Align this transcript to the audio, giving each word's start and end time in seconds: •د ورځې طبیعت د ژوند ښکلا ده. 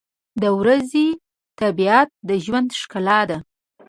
•د 0.41 0.43
ورځې 0.59 1.07
طبیعت 1.61 2.09
د 2.29 2.31
ژوند 2.45 2.69
ښکلا 2.81 3.19
ده. 3.29 3.37